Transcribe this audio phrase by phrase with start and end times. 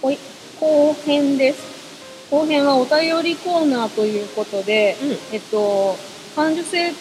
[0.00, 2.28] 後編です。
[2.30, 5.96] 後編はお便りコーナーということで、うんえっと、
[6.36, 6.92] 感受性、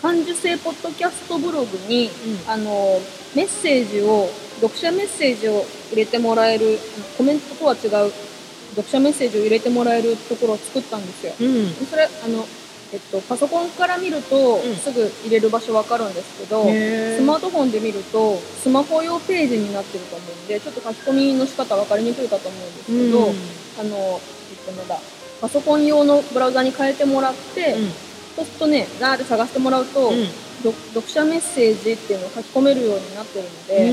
[0.00, 2.10] 感受性ポッドキャストブログに、
[2.48, 3.00] あの、
[3.34, 4.28] メッセージを、
[4.60, 6.78] 読者メッセージを入れてもらえる、
[7.16, 8.12] コメントとは違う、
[8.70, 11.34] 読者メッセージを入れてもらえるところを作ったんですよ。
[11.40, 11.86] うん。
[11.86, 12.46] それ、あの、
[12.92, 14.76] えっと、パソコンから見ると、ん。
[14.76, 17.16] すぐ入れる場所わかるんですけど、へー。
[17.18, 23.34] スマートフォンで見ると、スマホ用ページになってると思うんで、ちょっと書き込みの仕方分かりにくいかと思うんですけど、うん。
[23.78, 24.20] あの、
[24.50, 24.98] えっと、なんだ、
[25.40, 27.76] パソコン用のブラウザに変えてもらって、
[28.34, 30.12] そうするとね、ザーって探してもらうと、
[30.62, 33.90] 読者メッセージっていうのを書き込めるようになってるので、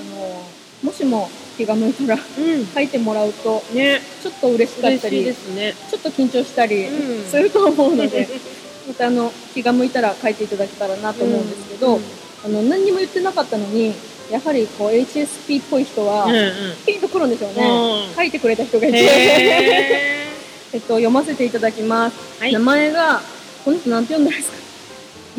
[0.00, 0.44] あの、
[0.82, 2.66] もしも気が向いたらうん。
[2.66, 4.00] 書いてもらうと、ね。
[4.22, 5.74] ちょっと嬉しかったり嬉しいで、すね。
[5.90, 8.28] ちょっと緊張したりうんすると思うので、
[8.88, 12.02] またあの、気が向いたら書いていただけたらなと思うんですけど、うん
[12.44, 13.92] あの、何にも言ってなかったのに、
[14.30, 16.52] やはりこう HSP っぽい人は、うんうん。
[16.86, 17.62] ピンとくるんですよね。
[17.64, 19.02] うん書いてくれた人がいて、へ
[20.72, 22.16] えっと、読ませていただきます。
[22.40, 23.22] はい名前が、
[23.64, 24.58] この人なんて読んだらいいですか？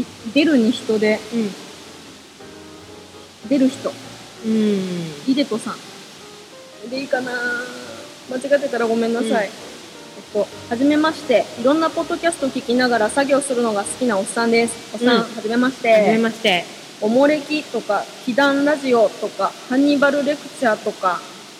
[0.01, 1.51] い出るに人で、ーうん。
[3.49, 3.91] 出る人、
[4.45, 5.11] うん。
[5.27, 5.75] イデトさん。
[6.89, 7.31] でいいかな
[8.29, 9.47] 間違ってたらごめんなさい。
[9.47, 9.73] うん
[10.15, 11.43] えっと、はじめまして。
[11.59, 14.93] いろんなポッドキャストを聞きながら作業するのが好きなおっさんです。
[14.93, 16.21] おっさん、うんはじめましはじめて。
[16.21, 16.65] まして。
[17.01, 21.19] おもれきとか、被弾ラジオとか、ハンニバルレクチャーとか、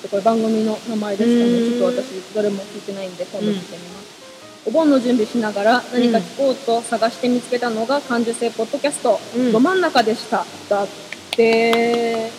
[0.09, 1.67] これ番組の名前ですかうね。
[1.67, 4.03] んちょっと私、どれも聞いてないんで、今度聞いてみます。
[4.65, 10.45] お盆の準備しながら何か聞こうと探して見つけたのが感受性ポッドキャスト、うんど真ん中でした。
[10.69, 10.87] だっ
[11.31, 12.29] て、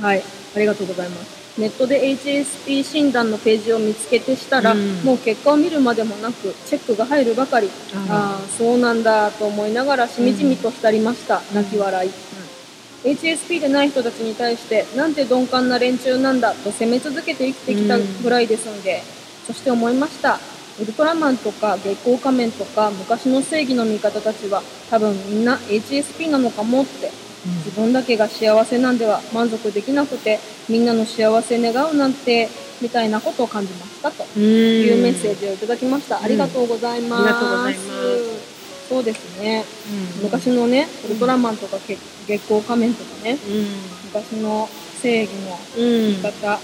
[0.00, 0.22] はい、
[0.54, 1.35] ありがとうございます。
[1.58, 7.70] ネットで HSP 診断のページを見つけてしたら、うんもう結果を見るまでもなく、チェックが入るばかり、
[8.08, 11.40] ああ、そうなんだと思いながらしみじみと浸りました。
[11.54, 12.10] 泣き笑い。
[13.04, 19.02] HSP でない人たちに対して、なんて鈍感な連中なんだと責め続けて生きてきたぐらいですので、
[19.46, 20.38] そして思いました。
[20.78, 27.10] ウルトラマンとか月光仮面とか昔の正義の味方たちは多分みんな HSP なのかもって
[27.64, 32.48] 自分だけが幸せなんでは満足できなくてみんなの幸せ願うなんて
[32.80, 34.42] みたいなことを感じましたとうん。
[34.42, 36.20] いうメッセージをいただきました。
[36.20, 37.22] んありがとうございます。
[37.22, 37.86] ありがとうございます
[38.88, 39.64] そうですね。
[40.18, 43.66] うん昔のね、ウルトラマンとか月月光仮面とかね、うん。
[44.12, 44.68] 昔の
[45.00, 46.08] 正義のうん。
[46.10, 46.60] 味方、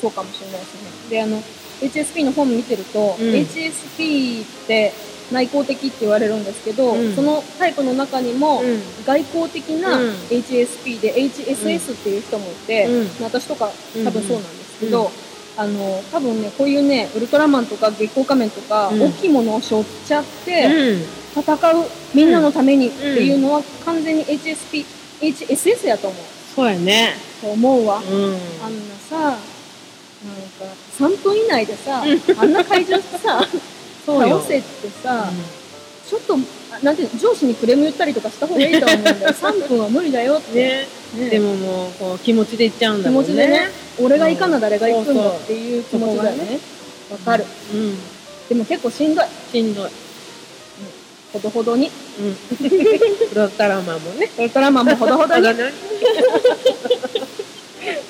[0.00, 0.90] そうかもしれないですね。
[1.10, 1.42] で、あの、
[1.80, 4.92] HSP の本見てると、うん HSP って
[5.32, 15.10] 内向的って言われるんですけど、うんそのタイプの中にも、うん外交的なうん HSP で HSS っていう人もいて、うん私とかうん多分そうなんですけど、うん
[15.58, 21.02] あの、多分ね、こういうね、ウルトラマンとか月光仮面とか、うん大きいものを背負っちゃって、うん。
[21.42, 24.84] 戦うみんなのためにっていうのは完全に HSP、
[25.20, 26.22] HSS やと思う。
[26.54, 27.14] そうやね。
[27.40, 27.98] と思うわ。
[27.98, 28.04] うん。
[28.04, 32.02] あんなさ、なんか3分以内でさ、
[32.38, 33.46] あんな会場してさ、
[34.06, 35.28] そうよ倒せってさ、
[36.08, 39.16] ちょっと、あなんていうの上司にクレーム言ったりとかした方がいいと思うんだよ。
[39.34, 40.54] 3分は無理だよって。
[40.54, 40.86] ね。
[41.16, 43.28] ねでももう、こう、気持ちでいっちゃうん気だもんね。
[43.28, 46.60] 持ちでね、俺が行かな誰が行くんだっていう気持ちだよね。
[47.10, 47.44] わかる。
[47.74, 47.98] うん。
[48.48, 49.26] でも結構しんどい。
[49.52, 49.90] しんどい。
[51.32, 51.90] ほどほどに。
[52.20, 52.36] うん。
[52.62, 54.30] ウルトラマンもね。
[54.38, 55.42] ウルトラマンもほどほどに。
[55.42, 55.72] う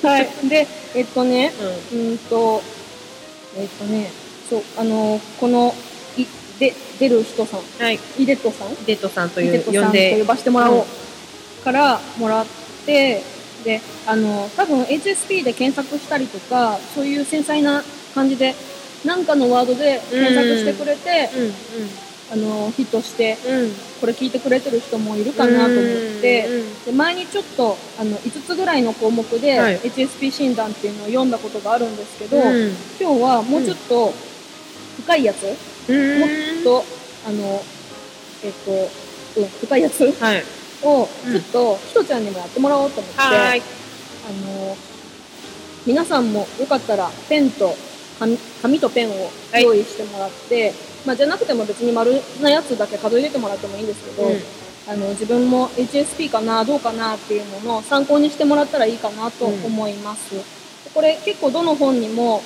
[0.03, 0.29] はい。
[0.47, 1.49] で、えっとね、ん。
[1.49, 2.61] うーんと、
[3.57, 4.11] えっとね、
[4.49, 5.73] そう、あの、この、
[6.17, 6.25] い、
[6.59, 7.99] で、出る人さん、はい。
[8.17, 10.25] イデットさんデトさんという、呼んで呼。
[10.25, 10.83] ばせてもらおう、うん
[11.67, 12.45] からもらっ
[12.85, 13.21] て、
[13.65, 17.83] で、あの、多分 HSP で検索したりとか、そういう繊細な
[18.15, 18.55] 感じで、
[19.03, 21.89] なんかのワードで検索してくれて、うん。
[22.29, 23.59] あの、ヒットして、うん。
[23.63, 23.71] うん。
[23.99, 25.75] これ聞いてくれてる人もいるかなと思っ
[26.21, 32.71] て、うんで前にちょっとあの5つぐらいの項目で、はい HSP 診断っていうのを読んだことがあるんですけど、うん。
[32.99, 34.13] 今日はもうちょっと
[35.01, 35.43] 深いやつ、
[35.89, 36.19] うん。
[36.19, 36.29] もっ
[36.63, 36.83] と
[37.27, 37.61] あの
[38.43, 38.71] えっと、
[39.41, 40.11] うん、深いやつ？
[40.11, 40.43] はい。
[40.83, 41.33] をうん。
[41.33, 43.19] ちょっとひとちゃんにもやってもらおうと思って。
[43.19, 43.55] あ
[44.29, 44.75] の
[45.85, 47.73] 皆さんもよかったらペンと
[48.19, 49.63] 紙紙とペンをはい。
[49.63, 50.73] 用意してもらって、
[51.05, 52.11] まあ、じゃなくても別に丸
[52.41, 54.39] なやつだけ数えててもらってもいいんですけど、うん。
[54.89, 60.35] あの自分も HSP かなどうかなっていうのの参考にしてもらったらいいかなと思います、
[60.93, 62.41] これ結構どの本にも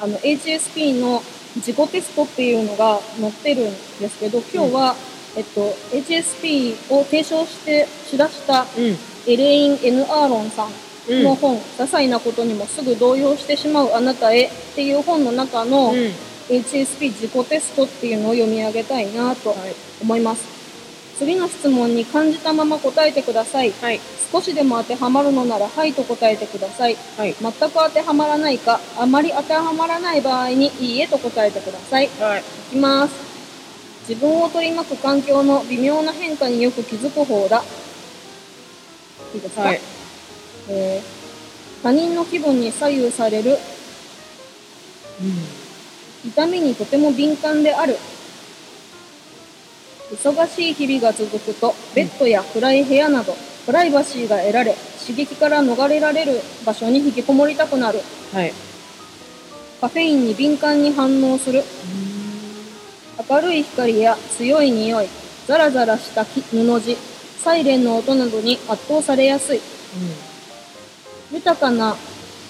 [0.00, 1.22] あの HSP の
[1.56, 3.64] 自己テストっていうのが載ってるん
[3.98, 4.94] ですけど今日は、
[5.36, 5.60] えっと、
[5.92, 8.96] HSP を提唱してしだしたうん。
[9.26, 10.70] エレイン・ N・ アーロンさん
[11.08, 11.22] うん。
[11.24, 16.12] の本、些細なことにもすぐ動揺してしまうあなたへっていう本の中の、うん。
[16.50, 19.54] HSP 自己テストっていうのを読み上げたいなと
[20.02, 20.59] 思います。
[21.20, 23.72] 次の質問に感じたまま答えてください。
[23.72, 24.00] はい。
[24.32, 26.96] 少しでも当てはまるのなら、はいと答えてください。
[27.18, 27.36] はい。
[27.38, 32.06] 全く当てはまらないか、あまり当てはまらない場合に、いいえと答えてください。
[32.06, 32.42] いはい。
[32.70, 33.12] きます。
[34.08, 37.62] 自分を取り巻く環境の微妙な変化によく気づく方だ。
[39.34, 39.80] いいですか、はい。
[40.70, 41.20] えー
[41.82, 43.56] 他人の気分に左右される
[46.26, 47.96] 痛みにとても敏感である。
[50.12, 58.00] 忙しい日々が続くと、ベッドや暗い部屋など、プライバシーが得られ、刺激から逃れられる場所に引きこもりたくなる。
[58.32, 58.52] はい。
[59.80, 61.62] カフェインに敏感に反応する。
[63.28, 65.06] 明るい光や強い匂い、
[65.46, 66.96] ザラザラした木布地、
[67.42, 69.60] サイレンの音などに圧倒されやすい。
[71.32, 71.96] 豊かな、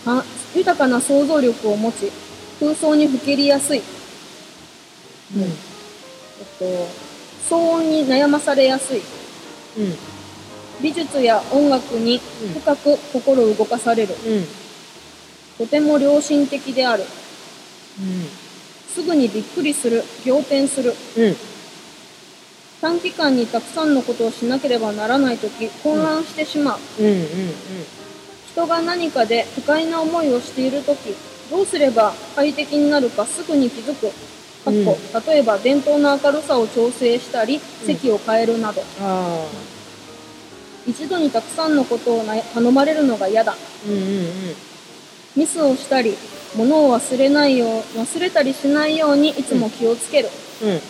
[0.04, 0.24] か
[0.54, 2.10] 豊かな想像力を持ち、
[2.58, 3.82] 空想にふけりやすい。
[5.36, 5.42] うん。
[5.42, 5.48] えっ
[6.58, 7.09] と、
[7.48, 8.98] 騒音に悩まされやすい。
[8.98, 9.96] うん。
[10.82, 12.20] 美術や音楽に
[12.54, 14.14] 深く心動かされる。
[14.26, 14.46] うん。
[15.58, 17.04] とても良心的である。
[17.04, 18.28] うん。
[18.92, 20.02] すぐにびっくりする。
[20.24, 20.94] 仰天する。
[21.16, 21.36] うん。
[22.80, 26.78] 短期間にたくさんのことをしなければならないとき、混乱してしまう。
[28.52, 31.14] 人が何かで不快な思いをしているとき、
[31.50, 34.10] どうすれば快適になるかすぐに気づく。
[34.66, 38.82] 例えば電灯の明るさを調整したり、席を変えるなど。
[40.86, 43.54] 一度にたくさんのことをな頼まれるのが嫌だ。
[43.86, 43.92] うん。
[43.92, 44.28] うん。
[45.36, 46.16] ミスをしたり、
[46.56, 47.68] 物を忘れないよう、
[47.98, 50.28] 忘れたりしないようにいつも気をつける。
[50.62, 50.80] うん。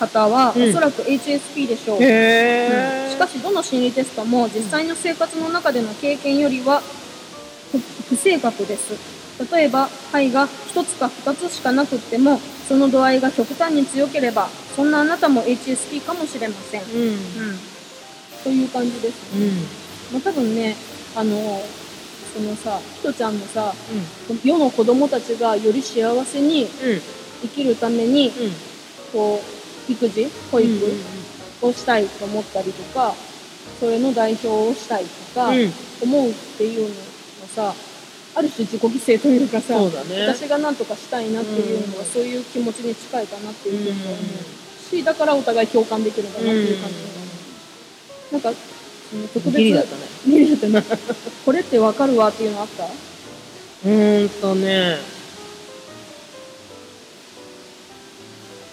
[0.00, 2.02] 方は、うんおそらく HSP でしょう。
[2.02, 3.10] へえ。
[3.10, 6.82] しかしどの心理テストも実際の生活の中での経験よりは
[8.12, 12.38] 不不正確です例えば肺が1つか2つしかなくっても
[12.68, 17.16] その度合いが極端に強ければそんなあなたも HSP かもしれません、うん、うん。
[18.44, 19.46] という感じですね、
[20.12, 20.14] うん。
[20.14, 20.76] まあ、多分ね
[21.16, 21.62] あの
[22.34, 23.72] そのさひとちゃんのさ
[24.30, 24.40] うん。
[24.44, 26.68] 世の子供たちがより幸せにうん。
[27.42, 28.34] 生きるためにうん。
[29.12, 29.42] こ
[29.88, 30.70] う育児保育、
[31.60, 33.14] をしたいと思ったりとか
[33.78, 35.72] それの代表をしたいとかうん。
[36.02, 37.74] 思うっていうのはさ
[38.34, 40.26] ある種自己犠牲というかさね。
[40.26, 46.94] 私が何とかしたいなっていうのはうんそういう気持ちに近いかなっていうふうに思ううしだからお互い共感できるんだなっていう感じ
[48.32, 48.52] なんか
[49.10, 50.02] その特別ギリだったね。
[50.26, 50.98] ギリだったね
[51.44, 52.84] これってわかるわっていうのあった？
[52.84, 54.98] うーんとね。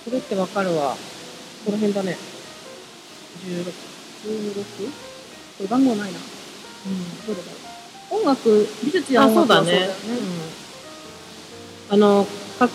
[0.05, 0.95] これってわかるわ。
[1.65, 2.17] この辺だね。
[3.45, 3.67] 十六。
[4.25, 4.63] 16?
[4.87, 4.93] こ
[5.61, 7.27] れ番号ないなうん。
[7.27, 7.68] どれだろう？
[8.09, 10.27] 音楽美術やあ、音そうだね楽はそうだよね。
[11.89, 11.93] うん。
[11.93, 12.27] あの、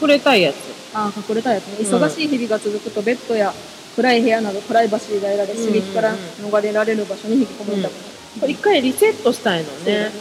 [0.03, 0.57] 隠れたいやつ。
[0.95, 1.77] あー隠れたやつね。
[1.81, 3.53] うん忙しい日々が続くと、ベッドや
[3.97, 8.05] 暗い部屋などプライバシーが得られ、うんうん刺激から逃れられる場所に引きこもりたくなる。
[8.41, 10.07] これ一回リセットしたいのねね。
[10.07, 10.11] うん。
[10.11, 10.19] そ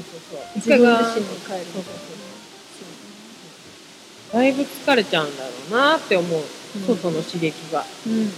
[0.00, 0.40] うそうそう。
[0.56, 1.58] 自分自身に帰る。
[1.72, 1.90] そうそうそ
[4.32, 4.40] う。
[4.40, 6.42] だいぶ疲れちゃうんだろうなって思う。
[6.86, 7.84] 外の刺激が。
[8.06, 8.12] うん。
[8.12, 8.26] うん。
[8.26, 8.30] う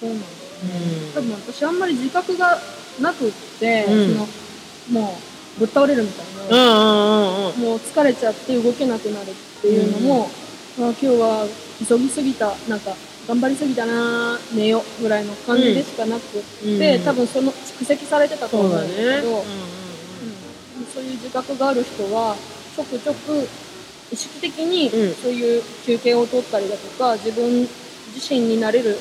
[0.00, 0.30] そうなんだよ
[0.74, 1.10] ね。
[1.10, 1.12] ん。
[1.14, 2.58] 多分私あんまり自覚が
[3.00, 4.14] なくって、うん。
[4.14, 5.18] その、も
[5.56, 7.60] う、ぶっ倒れるみたいうんな、うんうんうん。
[7.60, 10.30] もう疲れちゃって動けなくなるっていうのも、
[10.78, 11.46] まあ今日は
[11.88, 12.94] 急ぎすぎた、なんか、
[13.26, 19.06] 頑張りすぎたな寝よぐらいの感じでしかなくうんて、多分その蓄積されてたと思うんそうだね。
[19.06, 19.40] だけど、うんうん。
[19.40, 19.44] うん
[20.94, 22.34] そういう自覚がある人は
[22.74, 23.46] ちょくちょく
[24.10, 25.14] 意識的にうん。
[25.14, 27.68] そういう休憩を取ったりだとか自分
[28.14, 28.96] 自身になれる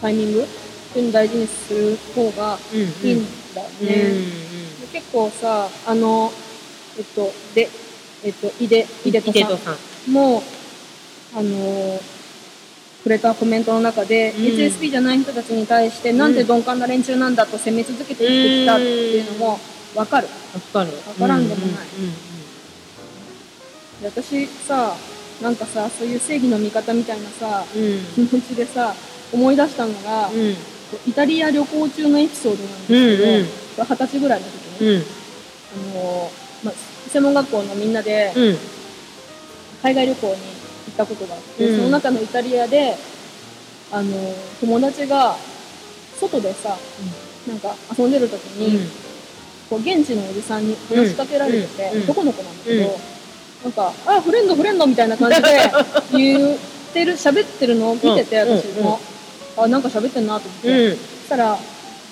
[0.00, 0.65] タイミングって
[0.98, 3.86] いう大事にする方がいいんだよね。
[4.80, 6.30] で結構さあの
[6.98, 7.68] えっとで
[8.24, 10.10] えっと井出井出イとさん。
[10.10, 10.42] んも
[11.34, 12.00] あの
[13.06, 19.60] くれたコメントの中で、うん HSP じゃない人たちに対して、なんで鈍感な連中なんだと責め続けて生きてきたっていうのも
[19.94, 20.26] 分かる。
[20.26, 20.90] わかる。
[21.06, 21.86] わからんでもない
[24.02, 24.96] で私さ
[25.40, 28.26] なんかさそういう正義の味方みたいなさうん。
[28.26, 28.92] 気持ちでさ
[29.32, 30.56] 思い出したのが、うん。
[31.06, 33.46] イタリア旅行中のエピソードなんですけど、うんうん。
[33.46, 35.02] これ二十歳ぐらいの時ね、うん。
[35.92, 36.30] あの
[36.64, 36.74] まあ、
[37.08, 38.58] 専門学校のみんなでうん。
[39.82, 40.38] 海外旅行に行
[40.92, 41.76] ったことがあって、うん。
[41.76, 42.96] その中のイタリアで
[43.92, 44.12] あの
[44.60, 45.36] 友達が
[46.18, 46.76] 外でさ、
[47.46, 48.88] なんか遊んでる時に、
[49.68, 52.02] こう現地のおじさんに話しかけられてて、うん。
[52.04, 53.16] 男の子なんだけど、うん
[53.64, 55.48] なんか「あフレンドフレンド」みたいな感じで
[56.12, 56.58] 言っ
[56.92, 58.58] てる喋ってるのを見てて、うん。
[58.58, 59.00] 私も、
[59.56, 60.96] あなんか喋ってんなと思って、うん。
[60.96, 61.58] そしたら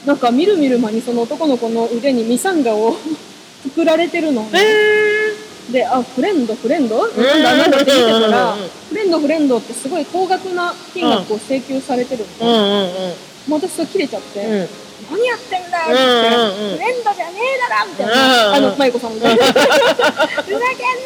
[0.06, 2.96] なんかみるみる間にその男の子の腕にミサンガを
[3.64, 5.32] 作られてるの、え
[5.72, 6.98] であフレンドフレンド？
[7.00, 7.16] ー。
[7.24, 13.14] なんだなんだって見てたら、うんフレンドフレンドってすごい高額な金額を請求されてるの、うんうん
[13.48, 14.52] もう私それ切れちゃって、うん。
[14.52, 14.68] うん。
[15.10, 16.78] 何やってんだよって、うんうんうん。
[16.78, 19.50] フレンドじゃねえだろみたいうんな、あの、マイコさんが、 ふざけん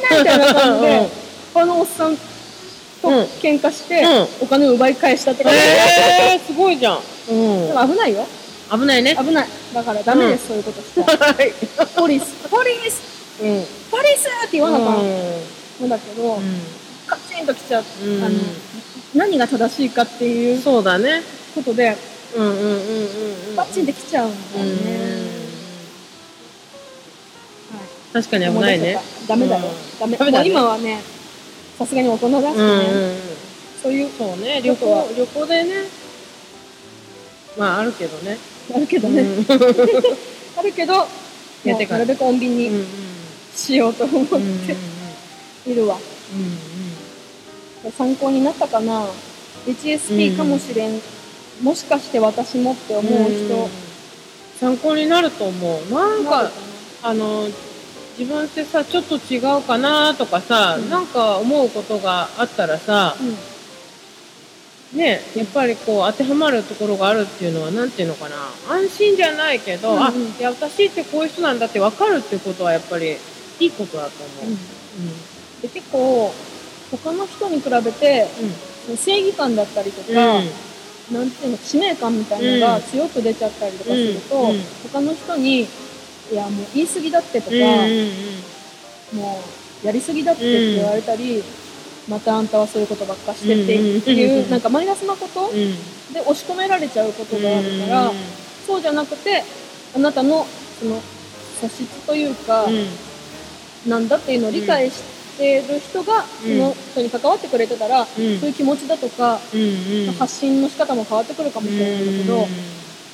[0.09, 1.09] なみたいな感じで、
[1.54, 2.16] あのおっさん
[3.02, 5.64] とうん喧嘩して、うんお金を奪い返したって感じで、
[6.35, 6.99] えー、すごいじゃん。
[7.31, 7.69] うん。
[7.69, 8.26] でも危ないよ。
[8.71, 9.17] 危ないね。
[9.17, 9.49] 危ない。
[9.75, 11.02] だからダメです、そういうことして。
[11.02, 11.52] はい。
[11.97, 13.64] ポリス、 ポリス、うん。
[13.90, 15.05] ポリスって言わなかったう
[15.85, 16.38] んんだけど、
[17.07, 18.35] カチンときちゃう、うんあの、
[19.14, 21.23] 何が正しいかっていうそうだね。
[21.55, 21.97] ことで、
[22.37, 22.71] うんうんうんうん
[23.50, 23.57] うん。
[23.57, 24.93] バチンってきちゃうんだよね。
[27.73, 28.99] はい確かに危ないね。
[29.28, 29.64] ダメだよ。
[30.00, 30.17] ダメ。
[30.17, 31.00] もうダメだね今はね、
[31.78, 33.38] さすがに大人だしね。
[33.82, 35.70] そういう、そうね、旅行、旅行でね。
[37.56, 38.37] まあ、あるけどね。
[38.75, 39.47] あるけどね、うん
[40.58, 41.06] あるけど、
[41.64, 42.87] やってからもうなるべく穏便にうんうん
[43.56, 45.97] しようと思っているわ。
[46.35, 49.06] うん参考になったかな
[49.66, 51.00] ?HSP かもしれん。
[51.62, 53.68] もしかして私もって思う人、
[54.61, 55.94] 参考になると思う。
[55.94, 56.50] なんか、
[57.02, 57.49] あの、
[58.18, 60.90] 自分ってさ、ちょっと違うかなとかさ、うん。
[60.90, 64.98] なんか思うことがあったらさ、うん。
[64.98, 68.37] ね、やっぱりこう当てはまるところがあるっていうのは、なんていうのかな、
[68.68, 70.02] 安心じゃないけど、うんうん。
[70.02, 73.16] あ、いや、私ってこういう人なんだって分かるっていうことはやっぱり
[73.60, 74.10] いいことだと
[74.42, 74.56] 思う。
[75.62, 76.32] で結構、
[76.90, 78.26] 他の人に比べて、
[78.88, 78.96] うん。
[78.96, 80.16] 正義感だったりとうん。
[80.16, 80.22] か、
[81.12, 84.50] なんていうの、使命感みたいなのが強く出ちゃったりとかすると、うん。
[84.50, 84.62] うん。
[84.90, 85.68] 他の人に、
[86.30, 88.11] いや、もう言い過ぎだってとか、うんうん
[89.14, 89.40] も
[89.82, 91.42] うやりすぎだってって言われたり、
[92.08, 95.56] またあんたはそういうことばっかしてってうんっていう、うんなんかマイナスなことうん。
[95.56, 95.75] うん。
[96.12, 98.12] で押し込められちゃうことがあるから、
[98.66, 99.42] そうじゃなくて、
[99.97, 100.47] あなたの
[100.80, 101.00] その
[101.61, 102.87] 素質というか、うん。
[103.90, 105.02] なんだっていうのを理解し
[105.38, 109.61] てる人が、うんその人に関わってくれてたら、うんそういう気持ちだとか、うん
[110.08, 110.12] うん。
[110.14, 112.47] 発信の仕方も変わってくるかもしれないんだけど、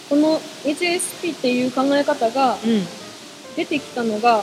[0.08, 2.86] この HSP っていう考え方がうん。
[3.56, 3.64] うん。
[3.64, 4.42] 出てきたのが、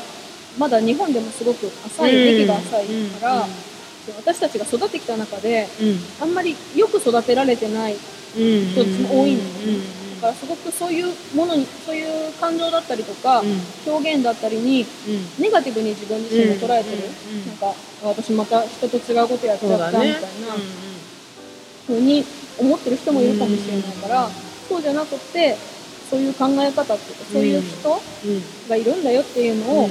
[0.58, 2.86] まだ日本でもすごく浅い、歴が浅い
[3.20, 3.48] から、
[4.18, 6.00] 私たちが育ってきた中で、うん。
[6.22, 7.94] あんまりよく育てられてない。
[7.94, 7.98] う
[8.40, 8.72] ん。
[8.72, 10.22] 人も多いのうん。
[10.22, 13.42] だからすごくそういうものに、そういう感情だったりとか、
[13.88, 14.86] 表現だったりに、
[15.40, 16.98] ネガティブに自分自身を捉えてる。
[17.34, 20.28] うんなんか、私また人と違うことやっちゃったみたいな
[21.88, 22.24] 風に
[22.60, 24.30] 思ってる人もいるかもしれないから、
[24.70, 25.58] そうじゃなくて、
[26.12, 28.02] そういう考え方っていうか、そういう人
[28.70, 29.88] がいるんだよっていうのを、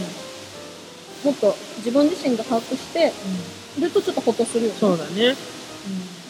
[1.24, 3.10] もっと自分自身が把握して、
[3.78, 4.76] いるとちょっとほっとするよね。
[4.78, 5.34] そうだね。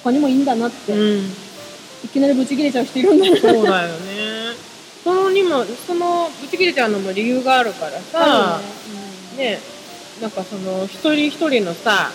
[0.05, 1.25] 他にもいいんだなって、うん。
[2.05, 3.27] いきなりブチ切れちゃう人いるんだ。
[3.41, 4.55] そうだよね。
[5.03, 8.61] そのにも、その、ぶち切れちゃうのも理由があるからさ、あ
[9.37, 9.59] ね、
[10.23, 12.13] なんかその、一人一人のさ、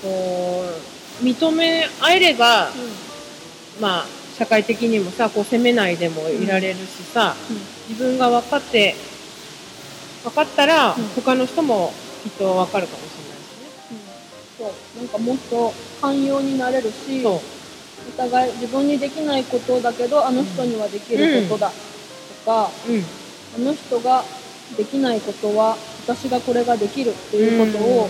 [0.00, 0.64] こ
[1.20, 2.70] う、認め合えれば。
[3.80, 4.06] まあ、
[4.36, 7.56] 社会的にもさ、こう責めないでもいられるしさ、うん。
[7.56, 8.94] うん自分が分かって、
[10.24, 11.04] 分かったら、うん。
[11.14, 13.14] 他の人もきっと分かるかもし
[14.56, 14.98] そう。
[14.98, 17.54] なんかもっと寛容になれるしれないしね。
[18.08, 21.74] お互い自分にできないことだけどあの人にはできることだ、と
[22.46, 22.70] か。
[23.56, 24.24] あの人が
[24.76, 28.08] できないことは私がこれができるっていうことを、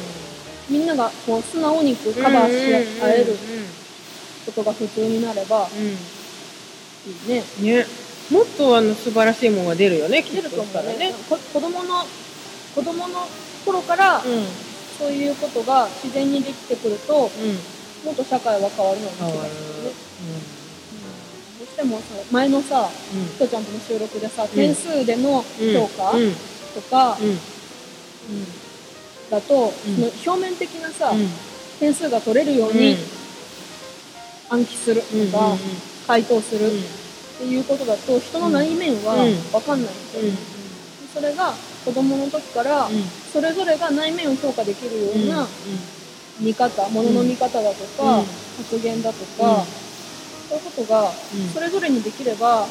[0.71, 3.37] みんながこう素直にカバーし合える
[4.47, 5.85] ことが普通になればうん。
[5.88, 5.97] いい
[7.28, 7.42] ね。
[7.61, 7.87] ね。
[8.30, 11.12] もっとあの素晴らしいものが出るよねきっと出ると思したらね。
[11.28, 12.04] 子供の
[12.75, 13.28] 子供の
[13.64, 14.32] 頃からうん。
[14.32, 14.46] うん
[14.96, 17.28] そういうことが自然にできてくるとも
[18.12, 19.90] っと社会は変わるような気がするね。
[19.90, 21.58] うん。
[21.58, 22.88] どうしてもさ前のさ
[23.40, 23.49] うん。
[23.49, 25.75] ちゃんとの収録でさ点数でのうん。
[25.75, 26.32] 評価うん。
[26.75, 27.38] とか、うん。
[29.30, 29.96] だと、うん。
[29.96, 31.28] その表面的なさ、うん。
[31.80, 32.96] 点数が取れるように
[34.49, 35.56] 暗記するうんとか、
[36.06, 36.66] 回答する。
[36.66, 36.82] っうん。
[37.38, 39.34] ていうことだと人の内面はうん。
[39.50, 41.08] 分かんないんだよね、うん。
[41.12, 41.52] それが
[41.84, 43.04] 子供の時からうん。
[43.32, 45.23] それぞれが内面を評価できるようん。
[45.25, 45.46] うな
[46.40, 48.25] 見方、ものの見方だとか、うん。
[48.25, 49.64] 発言だとか、
[50.49, 51.49] そういうことがうん。
[51.52, 52.68] それぞれにできればうん。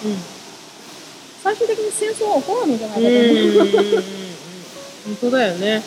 [1.43, 3.07] 最終的に戦争は起こらないんじゃないかと。
[3.07, 3.15] うん。
[3.15, 3.95] うんうん思う。
[3.95, 4.03] うん
[5.03, 5.81] 本当だよね。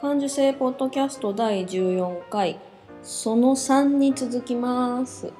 [0.00, 2.58] 感受性ポッドキャスト第14回
[3.02, 5.32] その3に続きます。